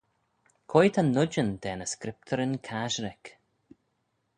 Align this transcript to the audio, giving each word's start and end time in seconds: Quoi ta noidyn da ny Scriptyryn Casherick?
Quoi 0.69 0.87
ta 0.93 1.01
noidyn 1.05 1.51
da 1.63 1.71
ny 1.75 1.87
Scriptyryn 1.93 2.53
Casherick? 2.67 3.25